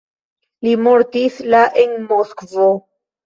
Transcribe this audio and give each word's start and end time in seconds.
Li 0.67 0.71
mortis 0.85 1.37
la 1.55 1.61
en 1.83 1.93
Moskvo. 2.09 2.67